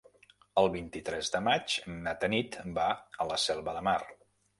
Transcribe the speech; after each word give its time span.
El 0.59 0.69
vint-i-tres 0.75 1.29
de 1.35 1.41
maig 1.47 1.75
na 2.07 2.13
Tanit 2.23 2.57
va 2.79 2.87
a 2.95 3.29
la 3.33 3.39
Selva 3.45 3.77
de 3.77 3.85
Mar. 3.91 3.95